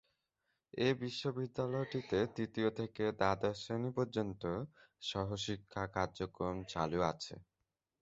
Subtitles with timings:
[0.73, 0.87] এ
[1.37, 4.43] বিদ্যালয়টিতে তৃতীয় থেকে দ্বাদশ শ্রেনি পর্যন্ত
[5.01, 7.33] সহশিক্ষা কার্যক্রম চালু আছে।